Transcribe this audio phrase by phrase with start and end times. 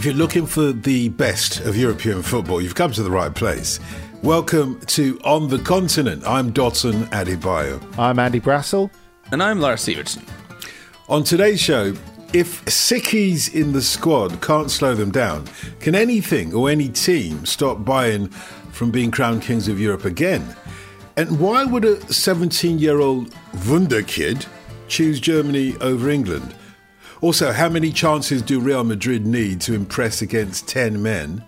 [0.00, 3.78] If you're looking for the best of European football, you've come to the right place.
[4.22, 6.26] Welcome to On the Continent.
[6.26, 7.82] I'm Dotun Adebayo.
[7.98, 8.90] I'm Andy Brassell.
[9.30, 10.26] And I'm Lars Sivertsen.
[11.10, 11.92] On today's show,
[12.32, 15.46] if sickies in the squad can't slow them down,
[15.80, 18.32] can anything or any team stop Bayern
[18.72, 20.56] from being crowned kings of Europe again?
[21.18, 23.34] And why would a 17 year old
[23.66, 24.46] Wunderkid
[24.88, 26.54] choose Germany over England?
[27.22, 31.44] Also, how many chances do Real Madrid need to impress against 10 men?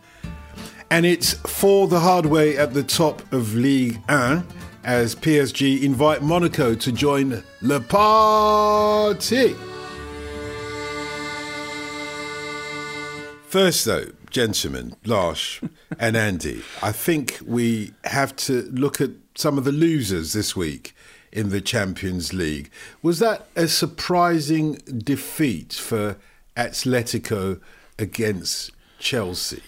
[0.90, 4.46] And it's for the hard way at the top of Ligue 1
[4.84, 9.56] as PSG invite Monaco to join Le Party.
[13.48, 15.58] First, though, gentlemen, Lars
[15.98, 20.94] and Andy, I think we have to look at some of the losers this week
[21.32, 22.70] in the Champions League.
[23.02, 26.16] Was that a surprising defeat for
[26.56, 27.60] Atletico
[27.98, 29.62] against Chelsea?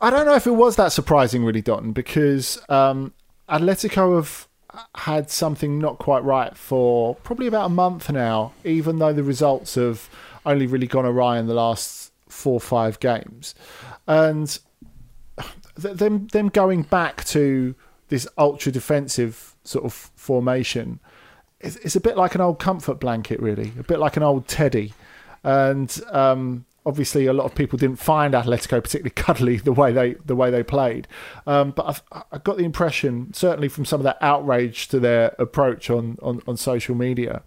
[0.00, 3.12] I don't know if it was that surprising, really, Dotun, because um,
[3.48, 4.46] Atletico have
[4.94, 9.76] had something not quite right for probably about a month now, even though the results
[9.76, 10.08] have
[10.44, 13.54] only really gone awry in the last four or five games.
[14.06, 14.58] And
[15.80, 17.74] th- them, them going back to
[18.14, 21.00] this ultra defensive sort of formation
[21.64, 24.46] it's, it's a bit like an old comfort blanket, really, a bit like an old
[24.46, 24.92] teddy.
[25.42, 30.14] And um, obviously, a lot of people didn't find Atletico particularly cuddly the way they
[30.26, 31.08] the way they played.
[31.46, 35.34] Um, but I've, I got the impression, certainly from some of that outrage to their
[35.38, 37.42] approach on, on, on social media,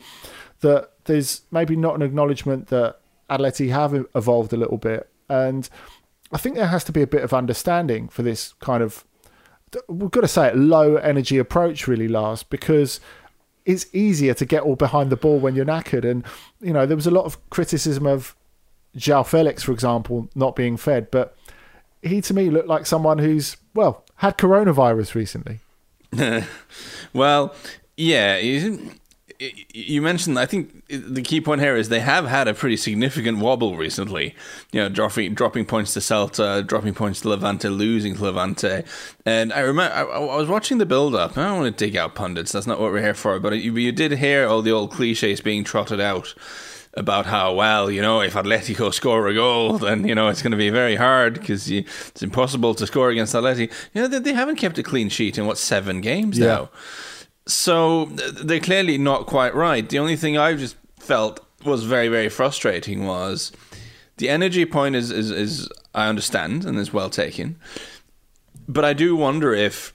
[0.61, 5.69] that there's maybe not an acknowledgement that Atleti have evolved a little bit, and
[6.31, 9.05] I think there has to be a bit of understanding for this kind of
[9.87, 12.99] we've got to say it low energy approach really Lars because
[13.65, 16.09] it's easier to get all behind the ball when you're knackered.
[16.09, 16.23] And,
[16.61, 18.35] you know, there was a lot of criticism of
[18.95, 21.11] João Felix, for example, not being fed.
[21.11, 21.35] But
[22.01, 25.59] he, to me, looked like someone who's, well, had coronavirus recently.
[27.13, 27.53] well,
[27.97, 28.37] yeah
[29.39, 33.39] you mentioned, I think the key point here is they have had a pretty significant
[33.39, 34.35] wobble recently.
[34.71, 38.83] You know, dropping dropping points to Celta, dropping points to Levante, losing to Levante.
[39.25, 41.37] And I remember I, I was watching the build up.
[41.37, 42.51] I don't want to dig out pundits.
[42.51, 43.39] That's not what we're here for.
[43.39, 46.33] But you, you did hear all the old cliches being trotted out
[46.93, 50.51] about how well you know if Atletico score a goal, then you know it's going
[50.51, 53.71] to be very hard because it's impossible to score against Atleti.
[53.93, 56.47] You know they, they haven't kept a clean sheet in what seven games yeah.
[56.47, 56.69] now.
[57.47, 59.87] So they're clearly not quite right.
[59.87, 63.51] The only thing I just felt was very, very frustrating was
[64.17, 67.57] the energy point is, is, is I understand and is well taken.
[68.67, 69.93] But I do wonder if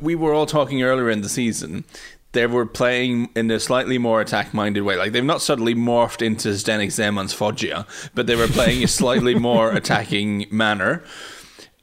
[0.00, 1.84] we were all talking earlier in the season
[2.32, 4.96] they were playing in a slightly more attack minded way.
[4.96, 9.34] Like they've not suddenly morphed into Zdenek Zeman's Foggia, but they were playing a slightly
[9.48, 11.02] more attacking manner.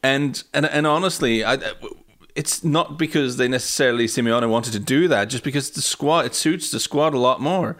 [0.04, 1.58] And and and honestly, I,
[2.36, 6.36] it's not because they necessarily Simeone wanted to do that, just because the squad it
[6.36, 7.78] suits the squad a lot more.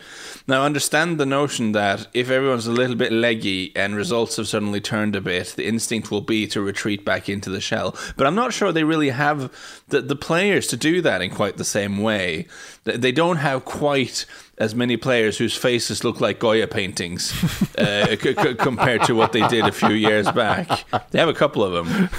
[0.48, 4.80] Now, understand the notion that if everyone's a little bit leggy and results have suddenly
[4.80, 7.98] turned a bit, the instinct will be to retreat back into the shell.
[8.16, 9.54] But I'm not sure they really have
[9.90, 12.48] the the players to do that in quite the same way.
[12.86, 14.28] They don't have quite
[14.60, 17.34] as many players whose faces look like Goya paintings
[17.80, 20.86] uh, c- c- compared to what they did a few years back.
[21.10, 22.10] They have a couple of them,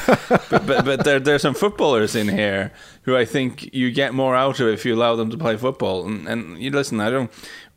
[0.50, 2.72] but, but, but there there's some footballers in here
[3.02, 6.04] who I think you get more out of if you allow them to play football.
[6.04, 7.30] And, and you listen, I don't.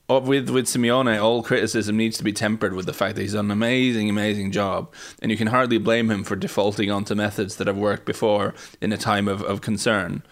[0.10, 3.46] With with Simeone, all criticism needs to be tempered with the fact that he's done
[3.46, 4.92] an amazing, amazing job,
[5.22, 8.92] and you can hardly blame him for defaulting onto methods that have worked before in
[8.92, 10.24] a time of, of concern.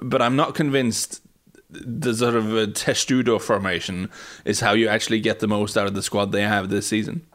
[0.00, 1.20] But I'm not convinced
[1.70, 4.10] the sort of a testudo formation
[4.44, 7.26] is how you actually get the most out of the squad they have this season.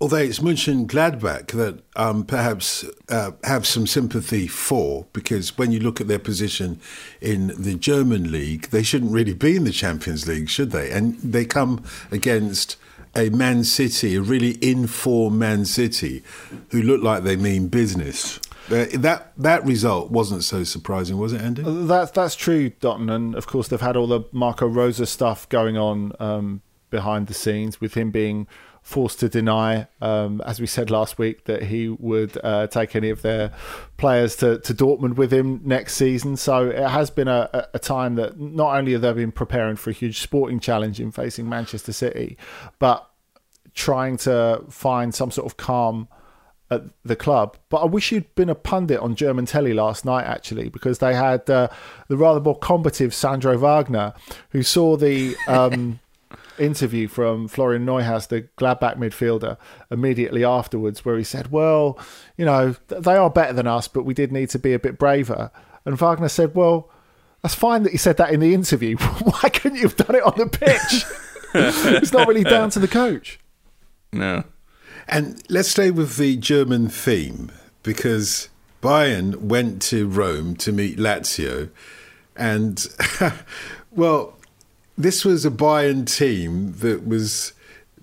[0.00, 6.00] Although it's Gladbach that um, perhaps uh, have some sympathy for, because when you look
[6.00, 6.80] at their position
[7.20, 10.92] in the German league, they shouldn't really be in the Champions League, should they?
[10.92, 12.76] And they come against
[13.16, 16.22] a Man City, a really in form Man City,
[16.70, 18.38] who look like they mean business.
[18.70, 21.62] Uh, that that result wasn't so surprising, was it, Andy?
[21.62, 25.48] Uh, that's that's true, Dotun, and of course they've had all the Marco Rose stuff
[25.48, 28.46] going on um, behind the scenes with him being
[28.82, 33.10] forced to deny, um, as we said last week, that he would uh, take any
[33.10, 33.52] of their
[33.98, 36.38] players to, to Dortmund with him next season.
[36.38, 39.90] So it has been a, a time that not only have they been preparing for
[39.90, 42.38] a huge sporting challenge in facing Manchester City,
[42.78, 43.10] but
[43.74, 46.08] trying to find some sort of calm
[46.70, 47.56] at the club.
[47.68, 51.14] But I wish you'd been a pundit on German telly last night, actually, because they
[51.14, 51.68] had uh,
[52.08, 54.14] the rather more combative Sandro Wagner,
[54.50, 56.00] who saw the um,
[56.58, 59.56] interview from Florian Neuhaus, the Gladbach midfielder,
[59.90, 61.98] immediately afterwards, where he said, "Well,
[62.36, 64.98] you know, they are better than us, but we did need to be a bit
[64.98, 65.50] braver."
[65.84, 66.90] And Wagner said, "Well."
[67.40, 68.96] That's fine that you said that in the interview.
[69.22, 71.04] Why couldn't you have done it on the pitch?
[71.54, 73.38] it's not really down to the coach.
[74.12, 74.42] No.
[75.08, 77.50] And let's stay with the German theme
[77.82, 78.50] because
[78.82, 81.70] Bayern went to Rome to meet Lazio.
[82.36, 82.86] And,
[83.90, 84.36] well,
[84.98, 87.54] this was a Bayern team that was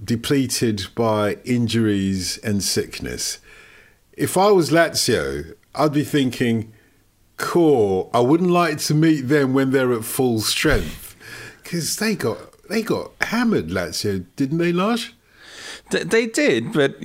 [0.03, 3.37] depleted by injuries and sickness.
[4.13, 6.73] If I was Lazio, I'd be thinking,
[7.37, 11.15] cool, I wouldn't like to meet them when they're at full strength.
[11.61, 12.37] Because they got
[12.67, 15.11] they got hammered, Lazio, didn't they, Lars?
[15.91, 16.97] They did, but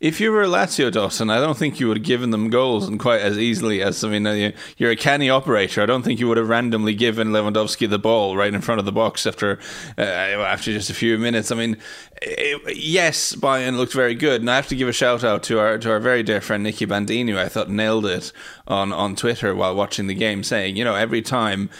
[0.00, 2.88] if you were a Lazio Dotun, I don't think you would have given them goals
[2.88, 5.80] and quite as easily as I mean, you're a canny operator.
[5.80, 8.84] I don't think you would have randomly given Lewandowski the ball right in front of
[8.84, 9.60] the box after
[9.96, 11.52] uh, after just a few minutes.
[11.52, 11.76] I mean,
[12.20, 15.60] it, yes, Bayern looked very good, and I have to give a shout out to
[15.60, 18.32] our to our very dear friend Nicky Bandini, who I thought nailed it
[18.66, 21.70] on on Twitter while watching the game, saying, you know, every time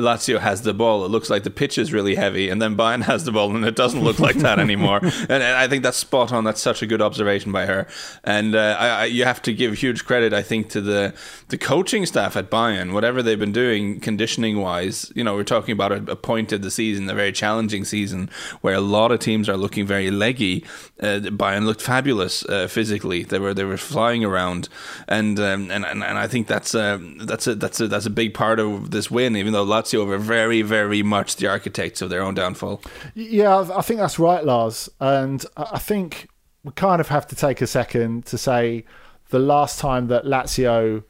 [0.00, 3.02] Lazio has the ball, it looks like the pitch is really heavy, and then Bayern
[3.02, 4.98] has the ball, and it doesn't look like that anymore.
[5.02, 6.44] and, and, I think that's spot on.
[6.44, 7.86] That's such a good observation by her.
[8.24, 11.14] And uh, I, I, you have to give huge credit, I think, to the
[11.48, 12.92] the coaching staff at Bayern.
[12.92, 16.62] Whatever they've been doing, conditioning wise, you know, we're talking about a, a point of
[16.62, 18.30] the season, a very challenging season,
[18.60, 20.64] where a lot of teams are looking very leggy.
[21.00, 23.22] Uh, Bayern looked fabulous uh, physically.
[23.22, 24.68] They were they were flying around,
[25.08, 28.10] and um, and, and and I think that's a that's a that's a that's a
[28.10, 29.70] big part of this win, even though.
[29.70, 32.82] Lazio Were very, very much the architects of their own downfall.
[33.14, 34.88] Yeah, I think that's right, Lars.
[35.00, 36.28] And I think
[36.64, 38.84] we kind of have to take a second to say
[39.30, 41.04] the last time that Lazio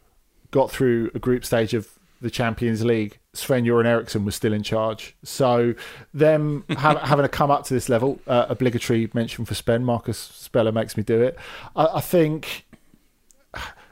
[0.51, 1.89] got through a group stage of
[2.21, 5.17] the Champions League, Sven Göran Eriksson was still in charge.
[5.23, 5.75] So
[6.13, 10.73] them having to come up to this level, uh, obligatory mention for Sven, Marcus Speller
[10.73, 11.39] makes me do it.
[11.75, 12.67] I, I think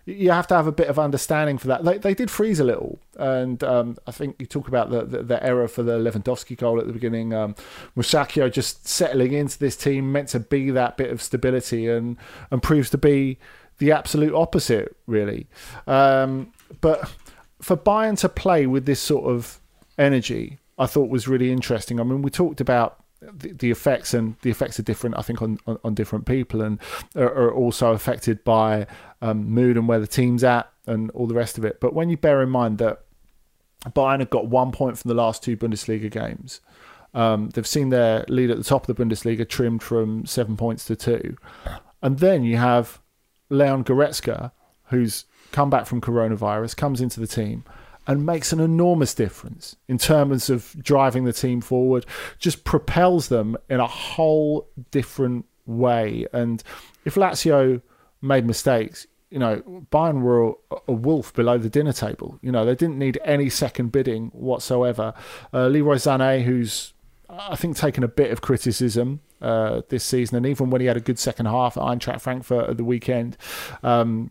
[0.09, 1.85] you have to have a bit of understanding for that.
[1.85, 5.23] They, they did freeze a little, and um, I think you talk about the, the,
[5.23, 7.35] the error for the Lewandowski goal at the beginning.
[7.35, 7.55] Um,
[7.97, 12.17] Musacchio just settling into this team, meant to be that bit of stability, and
[12.51, 13.39] and proves to be
[13.79, 15.47] the absolute opposite, really.
[15.87, 17.13] Um, but
[17.61, 19.61] for Bayern to play with this sort of
[19.99, 22.01] energy, I thought was really interesting.
[22.01, 25.43] I mean, we talked about the, the, effects and the effects are different i think
[25.43, 26.79] on, on, on different people and
[27.15, 28.87] are, are also affected by
[29.21, 31.81] um, mood and where the team's at and all the rest of it.
[31.81, 33.03] But when you bear in mind that
[33.91, 36.61] bayern have got one point from the last two bundesliga games
[37.15, 40.85] um, they've seen their lead at the top of the bundesliga trimmed from seven points
[40.87, 41.37] to two.
[42.03, 43.01] And then you have
[43.49, 44.53] leon goretzka
[44.85, 47.65] who's come back from coronavirus comes into the team
[48.09, 52.07] and makes an enormous difference in terms of driving the team forward,
[52.39, 56.27] just propels them in a whole different way.
[56.33, 56.63] And
[57.05, 57.83] if Lazio
[58.23, 59.63] made mistakes, you know,
[59.93, 60.55] Bayern were
[60.89, 62.39] a, wolf below the dinner table.
[62.41, 65.13] You know, they didn't need any second bidding whatsoever.
[65.53, 66.95] Uh, Leroy Sané, who's
[67.29, 70.97] I think taken a bit of criticism uh, this season, and even when he had
[70.97, 73.37] a good second half at Eintracht Frankfurt at the weekend,
[73.83, 74.31] um,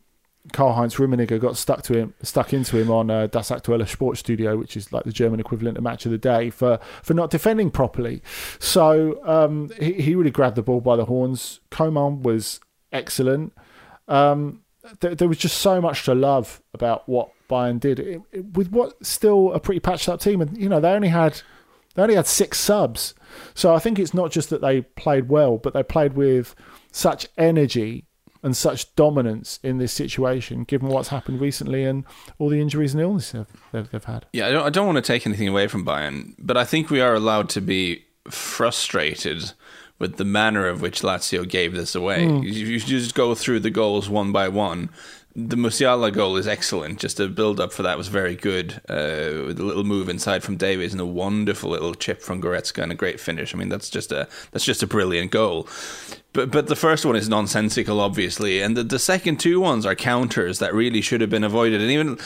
[0.54, 4.58] Karl Heinz Rummenigge got stuck to him, stuck into him on uh, Das Aktuelle Sportstudio,
[4.58, 7.72] which is like the German equivalent of Match of the Day, for for not defending
[7.72, 8.22] properly.
[8.60, 11.60] So um, he he really grabbed the ball by the horns.
[11.70, 12.60] Coman was
[12.92, 13.54] excellent.
[14.08, 14.62] Um,
[15.00, 18.72] th- there was just so much to love about what Bayern did it, it, with
[18.72, 21.42] what still a pretty patched up team, and you know they only had
[21.96, 23.14] they only had six subs.
[23.54, 26.56] So I think it's not just that they played well, but they played with
[26.92, 28.07] such energy
[28.48, 32.06] and such dominance in this situation, given what's happened recently and
[32.40, 33.34] all the injuries and illness
[33.74, 34.26] they've, they've had.
[34.32, 36.90] Yeah, I don't, I don't want to take anything away from Bayern, but I think
[36.90, 39.52] we are allowed to be frustrated
[40.00, 42.26] with the manner of which Lazio gave this away.
[42.26, 42.44] Mm.
[42.44, 44.90] You, you just go through the goals one by one
[45.38, 47.00] the Musiala goal is excellent.
[47.00, 48.82] Just the build up for that was very good.
[48.90, 52.82] Uh, with a little move inside from Davies and a wonderful little chip from Goretzka
[52.82, 53.54] and a great finish.
[53.54, 55.68] I mean, that's just a that's just a brilliant goal.
[56.38, 59.96] But but the first one is nonsensical, obviously, and the, the second two ones are
[59.96, 61.82] counters that really should have been avoided.
[61.82, 62.18] And even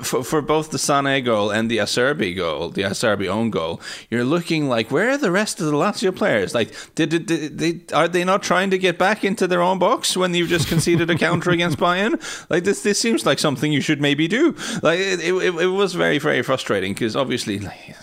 [0.00, 4.24] for, for both the Sané goal and the Acerbi goal, the Acerbi own goal, you're
[4.24, 6.54] looking like where are the rest of the Lazio players?
[6.54, 9.78] Like, did, did, did they are they not trying to get back into their own
[9.78, 12.16] box when you've just conceded a counter against Bayern?
[12.48, 14.56] Like this this seems like something you should maybe do.
[14.82, 17.58] Like it it, it was very very frustrating because obviously.
[17.58, 17.96] Like,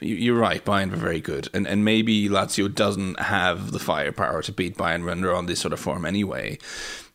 [0.00, 0.64] you're right.
[0.64, 5.04] Bayern were very good, and and maybe Lazio doesn't have the firepower to beat Bayern
[5.04, 6.58] when on this sort of form anyway.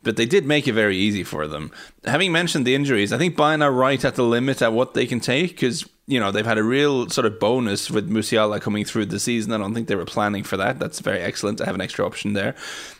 [0.03, 1.71] but they did make it very easy for them.
[2.05, 5.07] Having mentioned the injuries, I think Bayern are right at the limit at what they
[5.07, 8.85] can take because you know they've had a real sort of bonus with Musiala coming
[8.85, 9.51] through the season.
[9.51, 10.77] I don't think they were planning for that.
[10.77, 12.53] That's very excellent to have an extra option there.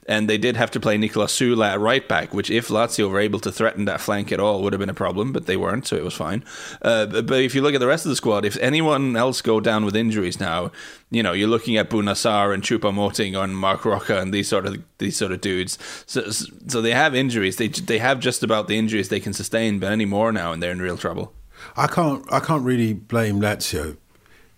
[0.07, 3.19] And they did have to play Niklas Süle at right back, which if Lazio were
[3.19, 5.87] able to threaten that flank at all would have been a problem, but they weren't,
[5.87, 6.43] so it was fine.
[6.81, 9.59] Uh, but if you look at the rest of the squad, if anyone else go
[9.59, 10.71] down with injuries now,
[11.11, 14.65] you know you're looking at Bouna Sarr and Choupo-Moting and Marc Roca and these sort
[14.65, 15.77] of these sort of dudes.
[16.07, 17.57] So so they have injuries.
[17.57, 20.61] They they have just about the injuries they can sustain, but any more now, and
[20.61, 21.33] they're in real trouble.
[21.75, 23.97] I can't I can't really blame Lazio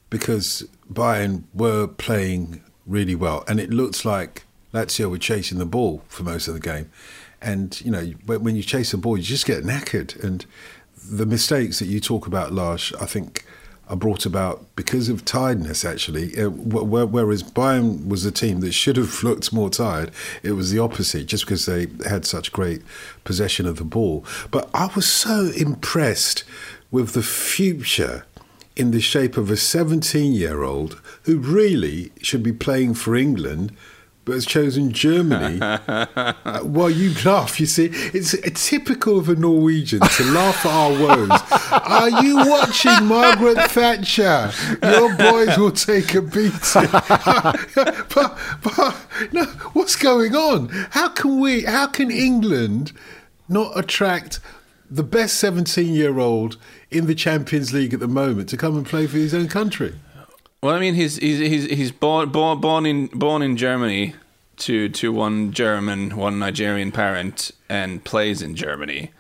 [0.10, 6.04] because Bayern were playing really well, and it looks like Lazio were chasing the ball
[6.08, 6.90] for most of the game.
[7.42, 10.22] And you know, when you chase the ball, you just get knackered.
[10.24, 10.46] And
[11.10, 13.46] the mistakes that you talk about, Lars, I think
[13.90, 15.86] are brought about because of tiredness.
[15.86, 20.12] Actually, uh, whereas Bayern was a team that should have looked more tired,
[20.44, 22.82] it was the opposite, just because they had such great
[23.24, 24.26] possession of the ball.
[24.52, 26.44] But I was so impressed
[26.92, 28.26] with the future
[28.76, 33.76] in the shape of a 17 year old who really should be playing for England
[34.28, 35.60] but has chosen Germany.
[36.48, 37.60] Uh, well, you laugh.
[37.60, 41.42] You see, it's typical of a Norwegian to laugh at our woes.
[41.72, 44.52] Are you watching Margaret Thatcher?
[44.82, 46.52] Your boys will take a beating.
[48.14, 48.96] but, but
[49.32, 50.70] no, what's going on?
[50.92, 51.64] How can we?
[51.64, 52.94] How can England
[53.48, 54.40] not attract
[54.90, 56.58] the best 17 year old
[56.92, 59.96] in the Champions League at the moment to come and play for his own country.
[60.62, 64.16] Well, I mean, he's he's he's, he's born, born born in born in Germany
[64.58, 69.12] to to one German, one Nigerian parent, and plays in Germany.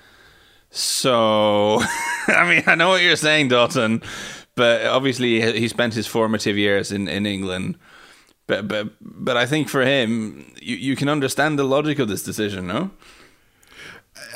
[0.71, 1.79] So,
[2.27, 4.03] I mean, I know what you're saying, Dotun,
[4.55, 7.77] but obviously he spent his formative years in, in England.
[8.47, 12.24] But but but I think for him, you, you can understand the logic of this
[12.24, 12.91] decision, no?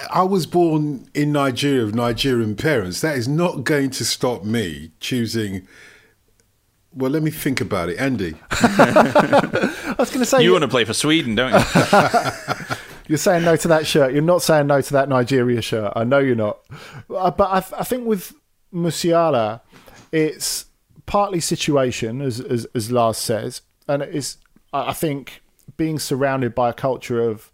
[0.09, 3.01] I was born in Nigeria of Nigerian parents.
[3.01, 5.67] That is not going to stop me choosing.
[6.93, 8.35] Well, let me think about it, Andy.
[8.51, 11.59] I was going to say you want to play for Sweden, don't you?
[13.07, 14.13] you're saying no to that shirt.
[14.13, 15.93] You're not saying no to that Nigeria shirt.
[15.95, 16.59] I know you're not.
[17.09, 18.33] Uh, but I, I think with
[18.73, 19.61] Musiala,
[20.11, 20.65] it's
[21.05, 24.37] partly situation, as, as as Lars says, and it is.
[24.73, 25.43] I think
[25.75, 27.51] being surrounded by a culture of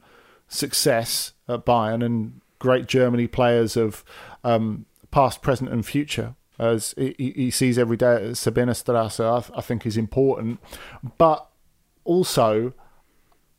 [0.47, 4.03] success at Bayern and great Germany players of
[4.43, 6.35] um, past, present, and future.
[6.59, 10.59] As he, he sees every day at Säbener Strasse, I, I think is important,
[11.19, 11.47] but
[12.03, 12.73] also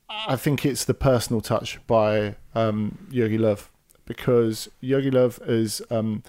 [0.09, 3.68] I think it's the personal touch by um, Jogi Löw
[4.04, 6.23] because Jogi Löw has um,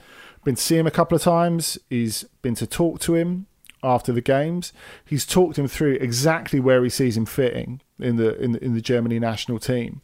[0.43, 1.77] been to see him a couple of times.
[1.89, 3.47] He's been to talk to him
[3.81, 4.73] after the games.
[5.05, 8.73] He's talked him through exactly where he sees him fitting in the in the, in
[8.73, 10.01] the Germany national team,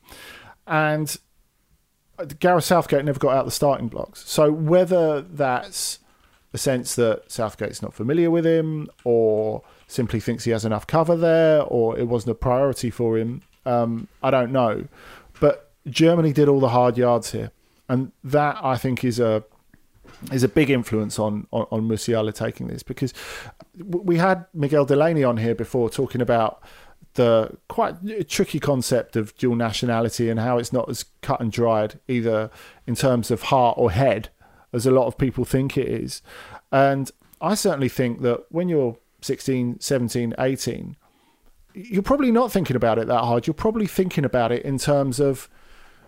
[0.66, 1.18] and
[2.40, 4.28] Gareth Southgate never got out the starting blocks.
[4.30, 6.00] So whether that's
[6.54, 11.18] a sense that Southgate's not familiar with him, or simply thinks he has enough cover
[11.18, 14.88] there, or it wasn't a priority for him, um, I don't know.
[15.40, 17.52] But Germany did all the hard yards here,
[17.90, 19.44] and that I think is a
[20.32, 23.14] is a big influence on, on, on Musiala taking this because
[23.78, 26.64] we had Miguel Delaney on here before talking about
[27.16, 32.00] the quite tricky concept of dual nationality and how it's not as cut and dried
[32.08, 32.50] either
[32.86, 34.30] in terms of heart or head
[34.72, 36.22] as a lot of people think it is.
[36.72, 37.10] And
[37.42, 40.96] I certainly think that when you're 16, 17, 18,
[41.74, 43.48] you're probably not thinking about it that hard.
[43.48, 45.50] You're probably thinking about it in terms of,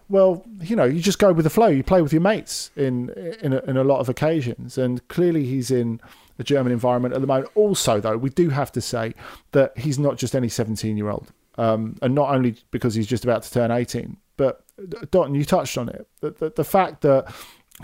[0.10, 1.68] well, you know, you just go with the flow.
[1.68, 3.10] You play with your mates in
[3.42, 6.00] in a, in a lot of occasions, and clearly he's in
[6.38, 7.52] the German environment at the moment.
[7.56, 9.14] Also, though, we do have to say
[9.52, 11.32] that he's not just any 17 year old.
[11.58, 15.78] Um, and not only because he's just about to turn 18, but Dotun, you touched
[15.78, 16.08] on it.
[16.22, 17.34] The, the, the, fact that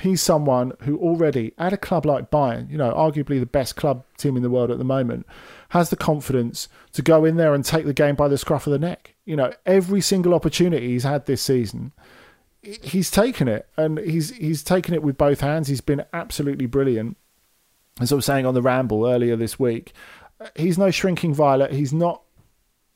[0.01, 4.03] he's someone who already, at a club like Bayern, you know, arguably the best club
[4.17, 5.25] team in the world at the moment,
[5.69, 8.71] has the confidence to go in there and take the game by the scruff of
[8.71, 9.15] the neck.
[9.25, 11.93] You know, every single opportunity he's had this season,
[12.61, 15.67] he's taken it, and he's he's taken it with both hands.
[15.67, 17.17] He's been absolutely brilliant
[17.99, 19.93] as I was saying on the ramble earlier this week,
[20.55, 21.71] he's no shrinking violet.
[21.71, 22.23] He's not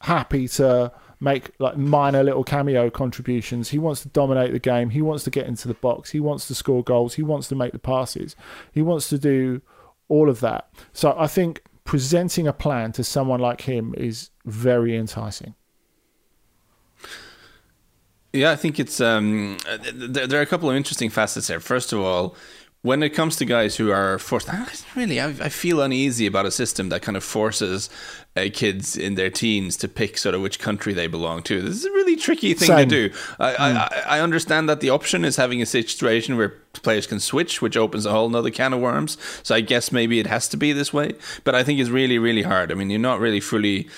[0.01, 3.70] happy to make like minor little cameo contributions.
[3.70, 4.89] He wants to dominate the game.
[4.92, 6.12] He wants to get into the box.
[6.12, 7.16] He wants to score goals.
[7.16, 8.36] He wants to make the passes.
[8.72, 9.62] He wants to do
[10.08, 10.70] all of that.
[10.94, 15.56] So I think presenting a plan to someone like him is very enticing.
[18.34, 19.58] Yeah, I think it's um,
[19.94, 21.60] there, there are a couple of interesting facets here.
[21.60, 22.36] First of all,
[22.84, 24.50] when it comes to guys who are forced,
[24.96, 27.89] really, I, I feel uneasy about a system that kind of forces
[28.36, 31.62] uh, kids in their teens to pick sort of which country they belong to.
[31.62, 32.88] This is a really tricky thing Same.
[32.89, 33.15] to do.
[33.39, 33.57] I, mm.
[33.57, 37.75] I, I, understand that the option is having a situation where players can switch, which
[37.75, 39.17] opens a whole other can of worms.
[39.41, 41.13] So I guess maybe it has to be this way.
[41.43, 42.72] But I think it's really, really hard.
[42.72, 43.89] I mean, you're not really fully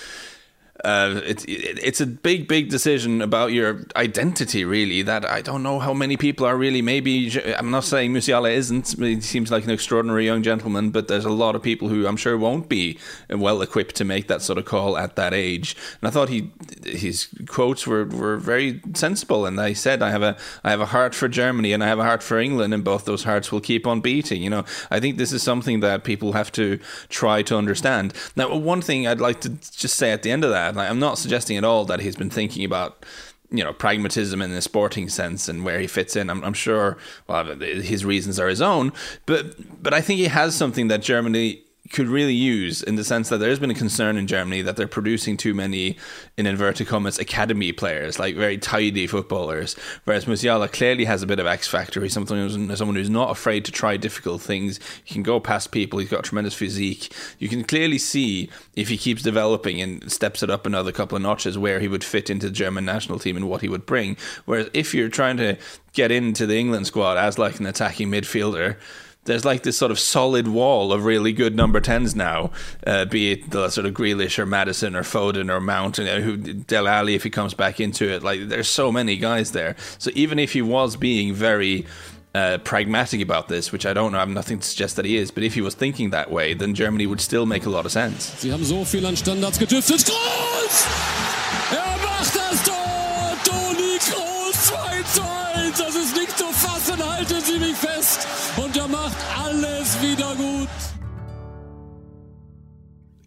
[0.84, 5.78] uh, it's it's a big big decision about your identity really that I don't know
[5.78, 9.70] how many people are really maybe I'm not saying Musiala isn't he seems like an
[9.70, 13.60] extraordinary young gentleman but there's a lot of people who I'm sure won't be well
[13.60, 15.76] equipped to make that sort of call at that age.
[16.00, 16.50] And I thought he
[16.84, 20.86] his quotes were, were very sensible and I said I have a I have a
[20.86, 23.60] heart for Germany and I have a heart for England and both those hearts will
[23.60, 24.42] keep on beating.
[24.42, 28.14] You know I think this is something that people have to try to understand.
[28.34, 31.18] Now one thing I'd like to just say at the end of that I'm not
[31.18, 33.04] suggesting at all that he's been thinking about
[33.50, 36.30] you know pragmatism in the sporting sense and where he fits in.
[36.30, 38.92] I'm, I'm, sure well his reasons are his own,
[39.26, 43.28] but but I think he has something that Germany could really use in the sense
[43.28, 45.96] that there's been a concern in Germany that they're producing too many,
[46.36, 49.74] in inverted commas, academy players, like very tidy footballers.
[50.04, 52.00] Whereas Musiala clearly has a bit of X factor.
[52.00, 54.78] He's someone someone who's not afraid to try difficult things.
[55.04, 55.98] He can go past people.
[55.98, 57.12] He's got tremendous physique.
[57.38, 61.22] You can clearly see if he keeps developing and steps it up another couple of
[61.22, 64.16] notches where he would fit into the German national team and what he would bring.
[64.44, 65.58] Whereas if you're trying to
[65.92, 68.76] get into the England squad as like an attacking midfielder,
[69.24, 72.50] there's like this sort of solid wall of really good number 10s now,
[72.86, 76.20] uh, be it the sort of Grealish or Maddison or Foden or Mount, and uh,
[76.20, 78.22] who Dele Alli if he comes back into it.
[78.22, 79.76] Like there's so many guys there.
[79.98, 81.86] So even if he was being very
[82.34, 85.16] uh, pragmatic about this, which I don't know, I have nothing to suggest that he
[85.16, 87.84] is, but if he was thinking that way, then Germany would still make a lot
[87.86, 88.24] of sense.
[88.38, 89.58] Sie haben so viel an Standards.
[89.58, 90.86] Groß!
[91.72, 92.69] Er macht das
[95.10, 95.78] Groß 2 zu 1!
[95.78, 98.26] Das ist nicht zu fassen, halten Sie mich fest!
[98.56, 100.68] Und er macht alles wieder gut!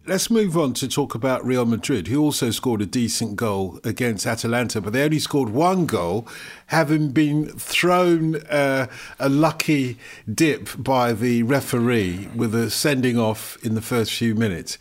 [0.06, 4.26] Let's move on to talk about Real Madrid, who also scored a decent goal against
[4.26, 6.28] Atalanta, but they only scored one goal,
[6.66, 8.88] having been thrown uh,
[9.18, 9.96] a lucky
[10.32, 14.76] dip by the referee with a sending off in the first few minutes.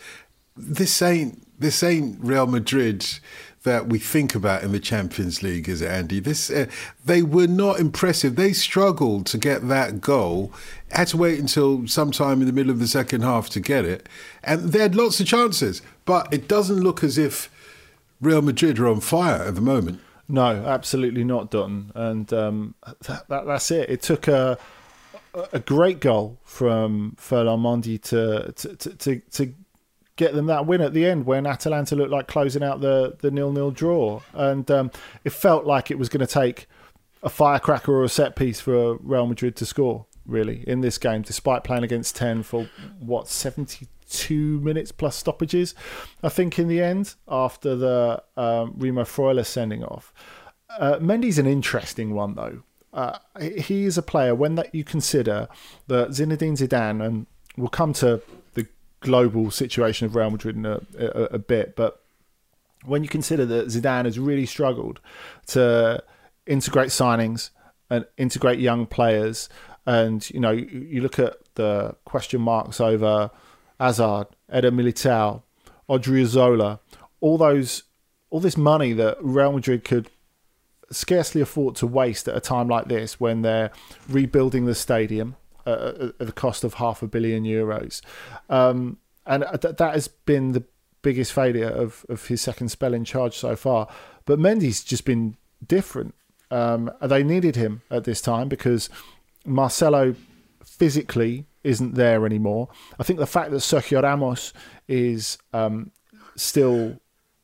[0.57, 3.05] This ain't this ain't Real Madrid
[3.63, 6.19] that we think about in the Champions League, is Andy?
[6.19, 6.67] This uh,
[7.05, 8.35] they were not impressive.
[8.35, 10.51] They struggled to get that goal.
[10.91, 14.07] Had to wait until sometime in the middle of the second half to get it,
[14.43, 15.81] and they had lots of chances.
[16.05, 17.49] But it doesn't look as if
[18.21, 19.99] Real Madrid are on fire at the moment.
[20.29, 21.91] No, absolutely not, Dotun.
[21.95, 23.89] And um, that, that, that's it.
[23.89, 24.57] It took a
[25.51, 29.53] a great goal from Ferland to to, to, to, to
[30.15, 33.31] get them that win at the end when Atalanta looked like closing out the the
[33.31, 34.91] nil nil draw, and um,
[35.23, 36.67] it felt like it was going to take
[37.21, 40.05] a firecracker or a set piece for Real Madrid to score.
[40.25, 45.75] Really, in this game, despite playing against ten for what seventy two minutes plus stoppages,
[46.21, 50.13] I think in the end after the um, Remo Freuler sending off.
[50.69, 52.63] Uh, Mendy's an interesting one though.
[52.93, 53.17] Uh,
[53.59, 55.47] he is a player when that you consider
[55.87, 57.25] that Zinedine Zidane and
[57.57, 58.21] we'll come to
[59.03, 62.03] global situation of Real Madrid in a, a, a bit, but
[62.85, 64.99] when you consider that Zidane has really struggled
[65.47, 66.03] to
[66.45, 67.49] integrate signings
[67.89, 69.49] and integrate young players,
[69.85, 73.31] and you know you, look at the question marks over
[73.79, 75.43] Hazard, Eder Militao,
[75.89, 76.79] Odriozola,
[77.19, 77.83] all those,
[78.29, 80.09] all this money that Real Madrid could
[80.91, 83.71] scarcely afford to waste at a time like this when they're
[84.07, 85.35] rebuilding the stadium
[85.65, 88.01] uh, at the cost of half a billion euros.
[88.49, 90.63] Um, and th- that has been the
[91.01, 93.87] biggest failure of, of his second spell in charge so far.
[94.25, 96.15] But Mendy's just been different.
[96.49, 98.89] Um, they needed him at this time because
[99.45, 100.15] Marcelo
[100.63, 102.69] physically isn't there anymore.
[102.99, 104.53] I think the fact that Sergio Ramos
[104.87, 105.91] is um,
[106.35, 106.99] still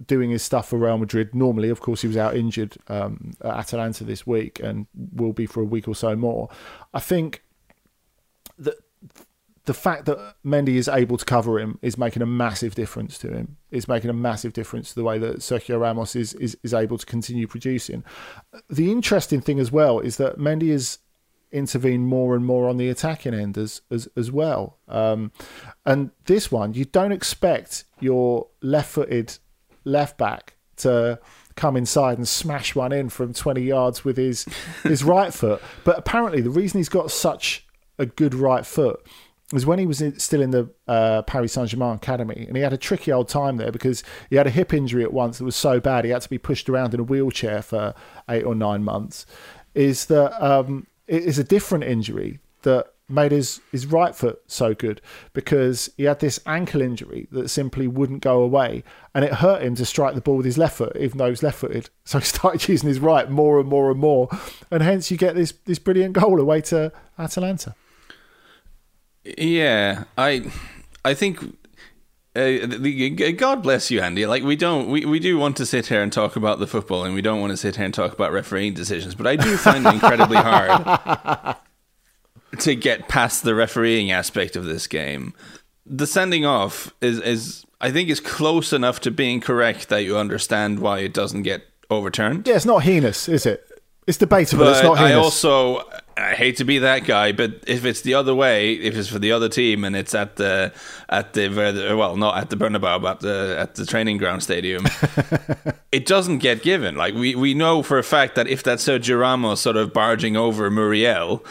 [0.05, 1.35] doing his stuff for Real Madrid.
[1.35, 5.45] Normally, of course, he was out injured um, at Atalanta this week and will be
[5.45, 6.49] for a week or so more.
[6.93, 7.43] I think
[8.59, 8.75] that
[9.65, 13.31] the fact that Mendy is able to cover him is making a massive difference to
[13.31, 13.57] him.
[13.69, 16.97] It's making a massive difference to the way that Sergio Ramos is, is, is able
[16.97, 18.03] to continue producing.
[18.69, 20.97] The interesting thing as well is that Mendy is
[21.51, 24.79] intervened more and more on the attacking end as as, as well.
[24.87, 25.31] Um,
[25.85, 29.37] and this one, you don't expect your left-footed
[29.83, 31.19] left back to
[31.55, 34.45] come inside and smash one in from 20 yards with his
[34.83, 35.61] his right foot.
[35.83, 37.67] But apparently, the reason he's got such
[37.99, 39.05] a good right foot
[39.51, 42.73] was when he was still in the uh, Paris Saint Germain academy, and he had
[42.73, 45.55] a tricky old time there because he had a hip injury at once that was
[45.55, 47.95] so bad he had to be pushed around in a wheelchair for
[48.29, 49.25] eight or nine months.
[49.73, 54.75] Is that um, it is a different injury that made his, his right foot so
[54.75, 55.01] good
[55.33, 58.83] because he had this ankle injury that simply wouldn't go away
[59.15, 61.31] and it hurt him to strike the ball with his left foot even though he
[61.31, 64.29] was left footed so he started using his right more and more and more
[64.69, 67.73] and hence you get this this brilliant goal away to Atalanta
[69.23, 70.51] yeah I
[71.05, 71.39] I think
[72.35, 74.25] uh, the, God bless you, Andy.
[74.25, 77.03] Like we don't, we, we do want to sit here and talk about the football,
[77.03, 79.15] and we don't want to sit here and talk about refereeing decisions.
[79.15, 81.57] But I do find it incredibly hard
[82.59, 85.33] to get past the refereeing aspect of this game.
[85.85, 90.15] The sending off is is I think is close enough to being correct that you
[90.15, 92.47] understand why it doesn't get overturned.
[92.47, 93.65] Yeah, it's not heinous, is it?
[94.05, 94.65] It's debatable.
[94.65, 95.13] But it's not heinous.
[95.13, 98.95] I also I hate to be that guy, but if it's the other way, if
[98.95, 100.73] it's for the other team and it's at the
[101.07, 101.47] at the
[101.97, 104.85] well, not at the Bernabeu, but at the at the training ground stadium,
[105.91, 106.95] it doesn't get given.
[106.95, 110.35] Like we, we know for a fact that if that's Sergio Ramos sort of barging
[110.35, 111.43] over Muriel,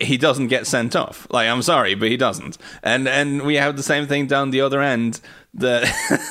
[0.00, 1.26] he doesn't get sent off.
[1.30, 2.58] Like I'm sorry, but he doesn't.
[2.82, 5.20] And and we have the same thing down the other end
[5.54, 5.80] the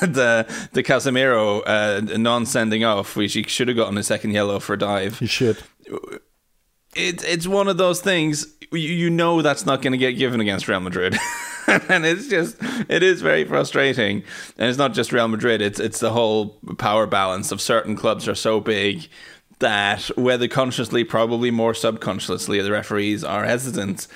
[0.00, 4.74] the the Casemiro uh, non-sending off, which he should have gotten a second yellow for
[4.74, 5.18] a dive.
[5.18, 5.62] He should.
[6.94, 10.40] It, it's one of those things you, you know that's not going to get given
[10.40, 11.16] against Real Madrid.
[11.66, 12.56] and it's just
[12.88, 14.24] it is very frustrating
[14.58, 18.28] and it's not just Real Madrid it's it's the whole power balance of certain clubs
[18.28, 19.08] are so big
[19.60, 24.08] that whether consciously probably more subconsciously the referees are hesitant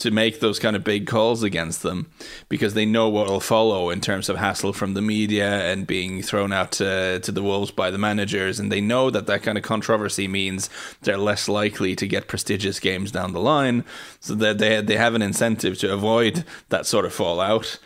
[0.00, 2.10] to make those kind of big calls against them
[2.48, 6.22] because they know what will follow in terms of hassle from the media and being
[6.22, 8.58] thrown out to, to the wolves by the managers.
[8.58, 10.68] And they know that that kind of controversy means
[11.02, 13.84] they're less likely to get prestigious games down the line.
[14.20, 17.78] So that they, they have an incentive to avoid that sort of fallout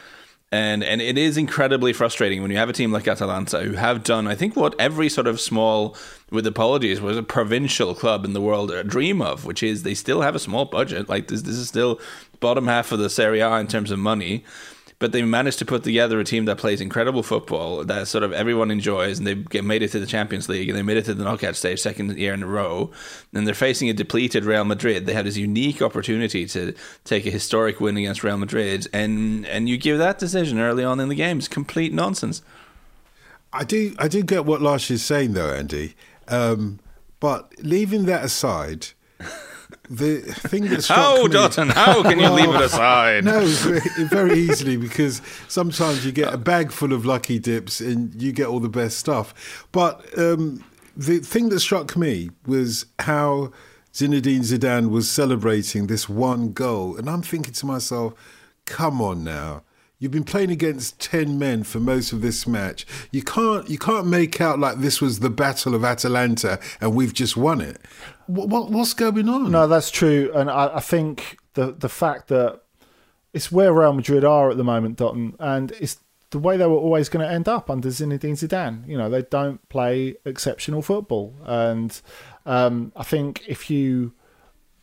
[0.55, 4.05] and and it is incredibly frustrating when you have a team like Atalanta who have
[4.05, 5.97] done I think what every sort of small
[6.31, 9.95] with apologies was a provincial club in the world a dream of which is they
[9.95, 11.09] still have a small budget.
[11.09, 12.01] Like this this is still
[12.39, 14.45] bottom half of the Serie A in terms of money
[14.99, 18.33] but they managed to put together a team that plays incredible football that sort of
[18.33, 21.05] everyone enjoys, and they get made it to the Champions League and they made it
[21.07, 22.91] to the knockout stage second year in a row.
[23.33, 25.07] And they're facing a depleted Real Madrid.
[25.07, 29.69] They had this unique opportunity to take a historic win against Real Madrid, and and
[29.69, 31.39] you give that decision early on in the game.
[31.39, 32.43] It's complete nonsense.
[33.53, 35.95] I do I do get what Lars is saying though, Andy.
[36.29, 36.81] Um,
[37.21, 38.89] but leaving that aside
[39.89, 43.25] the thing that struck how, me, Dotun, how can you leave it aside?
[43.25, 43.45] No,
[44.09, 48.47] very easily because sometimes you get a bag full of lucky dips and you get
[48.47, 49.67] all the best stuff.
[49.73, 50.65] But um,
[50.97, 53.53] the thing that struck me was how
[53.93, 58.15] Zinedine Zidane was celebrating this one goal, and I'm thinking to myself,
[58.65, 59.63] "Come on now."
[60.05, 62.85] You've been playing against ten men for most of this match.
[63.11, 67.15] You can't you can't make out like this was the Battle of Atalanta and we've
[67.15, 67.81] just won it.
[68.27, 69.51] What, what what's going on?
[69.51, 72.61] No, that's true, and I, I, think the the fact that
[73.33, 76.77] it's where Real Madrid are at the moment, Dotun, and it's the way they were
[76.77, 78.87] always going to end up under Zinedine Zidane.
[78.87, 81.99] You know, they don't play exceptional football, and
[82.45, 84.13] um, I think if you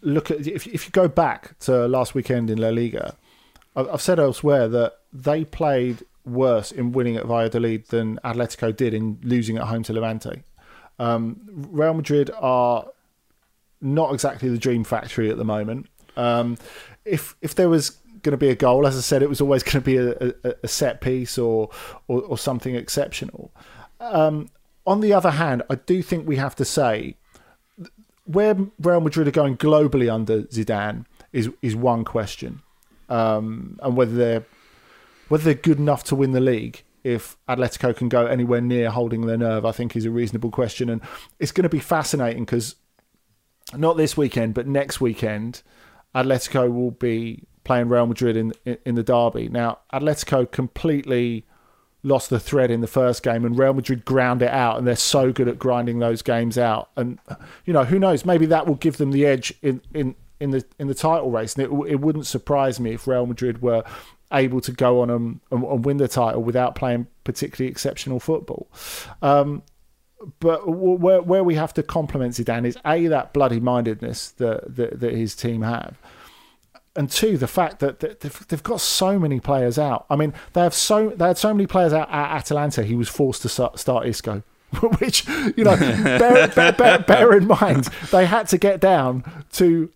[0.01, 3.15] look at if if you go back to last weekend in La Liga,
[3.75, 9.19] I've said elsewhere that they played worse in winning at Valladolid than Atletico did in
[9.24, 10.43] losing at home to Levante.
[11.00, 12.86] Um, Real Madrid are
[13.82, 15.88] not exactly the dream factory at the moment.
[16.15, 16.58] Um,
[17.06, 19.63] if if there was going to be a goal, as I said, it was always
[19.71, 20.12] going to be a,
[20.43, 21.69] a, a set piece or,
[22.08, 23.52] or, or something exceptional.
[24.00, 24.50] Um,
[24.86, 27.15] on the other hand, I do think we have to say
[28.26, 32.62] where Real Madrid are going globally under Zidane is is one question,
[33.10, 34.45] um, and whether they're
[35.31, 39.25] whether they're good enough to win the league if Atletico can go anywhere near holding
[39.25, 40.89] their nerve, I think is a reasonable question.
[40.89, 40.99] And
[41.39, 42.75] it's going to be fascinating because
[43.73, 45.61] not this weekend, but next weekend,
[46.13, 49.47] Atletico will be playing Real Madrid in, in, the derby.
[49.47, 51.45] Now, Atletico completely
[52.03, 54.97] lost the thread in the first game, and Real Madrid ground it out, and they're
[54.97, 56.89] so good at grinding those games out.
[56.97, 57.19] And
[57.65, 58.25] you know, who knows?
[58.25, 61.55] Maybe that will give them the edge in in in the in the title race.
[61.55, 63.85] And it, it wouldn't surprise me if Real Madrid were
[64.31, 68.69] able to go on and, and, win the title without playing particularly exceptional football.
[69.21, 69.63] Um,
[70.39, 74.99] but where where we have to compliment Zidane is a that bloody mindedness that, that,
[74.99, 75.97] that his team have,
[76.95, 80.05] and two the fact that they've, they've got so many players out.
[80.09, 82.83] I mean, they have so they had so many players out at Atalanta.
[82.83, 84.43] He was forced to start, start Isco.
[84.99, 89.91] Which you know, bear, bear, bear, bear in mind, they had to get down to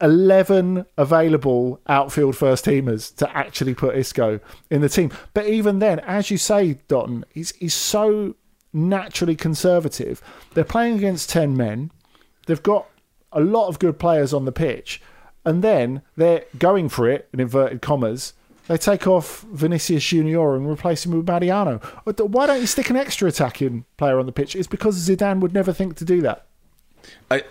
[0.00, 5.12] 11 available outfield first teamers to actually put Isco in the team.
[5.32, 8.34] But even then, as you say, Dotun, he's, he's so
[8.72, 10.20] naturally conservative.
[10.54, 11.90] They're playing against 10 men.
[12.46, 12.86] They've got
[13.32, 15.00] a lot of good players on the pitch.
[15.44, 18.32] and then they're going for it in inverted commas.
[18.66, 21.78] They take off Vinicius Junior and replace him with Mariano.
[22.04, 24.56] Why don't you stick an extra attacking player on the pitch?
[24.56, 26.46] It's because Zidane would never think to do that.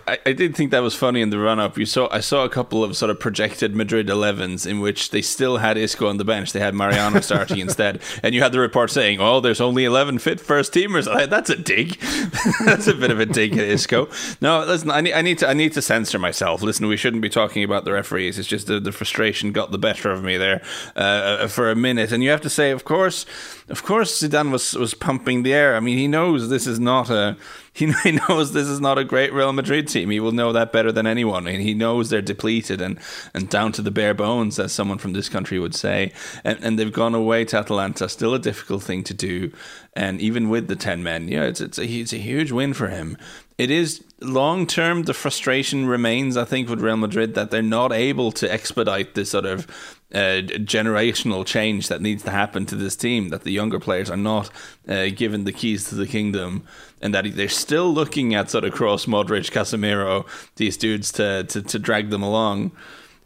[0.07, 1.77] I, I, did think that was funny in the run up.
[1.77, 5.21] You saw I saw a couple of sort of projected Madrid 11s in which they
[5.21, 6.53] still had Isco on the bench.
[6.53, 10.19] They had Mariano starting instead, and you had the report saying, "Oh, there's only 11
[10.19, 11.99] fit first teamers." I, that's a dig.
[12.65, 14.09] that's a bit of a dig at Isco.
[14.41, 16.61] No, listen, I need, I need to I need to censor myself.
[16.61, 18.39] Listen, we shouldn't be talking about the referees.
[18.39, 20.61] It's just the, the frustration got the better of me there
[20.95, 23.25] uh, for a minute, and you have to say, of course,
[23.69, 25.75] of course, Zidane was was pumping the air.
[25.75, 27.37] I mean, he knows this is not a
[27.73, 27.87] he,
[28.29, 30.11] knows this is not a great Real Madrid team.
[30.11, 32.99] He will know that better than anyone, and he knows they're depleted and,
[33.33, 36.11] and down to the bare bones, as someone from this country would say.
[36.43, 39.51] And and they've gone away to Atalanta, still a difficult thing to do.
[39.95, 42.89] And even with the ten men, yeah, it's it's a it's a huge win for
[42.89, 43.17] him.
[43.57, 45.03] It is long term.
[45.03, 49.31] The frustration remains, I think, with Real Madrid that they're not able to expedite this
[49.31, 49.67] sort of
[50.13, 53.29] uh, generational change that needs to happen to this team.
[53.29, 54.49] That the younger players are not
[54.87, 56.65] uh, given the keys to the kingdom
[57.03, 61.61] and that they're still looking at sort of Kroos, Modric, Casemiro, these dudes to, to,
[61.61, 62.71] to drag them along.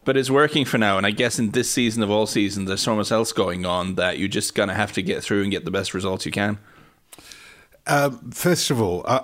[0.03, 2.81] But it's working for now, and I guess in this season of all seasons, there's
[2.81, 5.65] so much else going on that you're just gonna have to get through and get
[5.65, 6.57] the best results you can.
[7.85, 9.17] Um, first of all, I,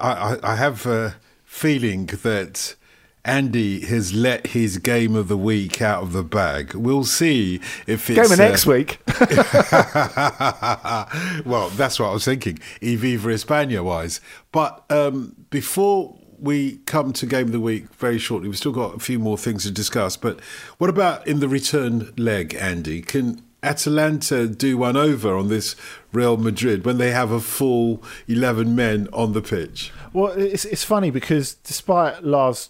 [0.43, 2.76] I, I have a feeling that
[3.25, 6.75] Andy has let his game of the week out of the bag.
[6.75, 8.99] We'll see if it's game of next uh, week.
[11.45, 14.19] well, that's what I was thinking, E Viva España wise.
[14.51, 18.95] But um, before we come to game of the week very shortly, we've still got
[18.95, 20.17] a few more things to discuss.
[20.17, 20.41] But
[20.77, 23.01] what about in the return leg, Andy?
[23.01, 25.75] Can Atalanta do one over on this
[26.12, 29.91] Real Madrid when they have a full 11 men on the pitch?
[30.12, 32.69] Well, it's, it's funny because despite Lars